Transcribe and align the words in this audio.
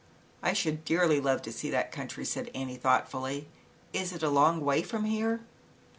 "I 0.41 0.53
should 0.53 0.83
dearly 0.83 1.19
love 1.19 1.43
to 1.43 1.51
see 1.51 1.69
that 1.69 1.91
country," 1.91 2.25
said 2.25 2.49
Annie, 2.55 2.75
thoughtfully. 2.77 3.47
"Is 3.93 4.13
it 4.13 4.23
a 4.23 4.29
long 4.31 4.59
way 4.61 4.81
from 4.81 5.03
here?" 5.05 5.41